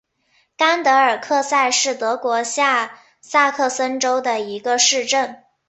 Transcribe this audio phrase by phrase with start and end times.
[0.57, 5.43] 甘德尔克塞是德国下萨克森州的一个市镇。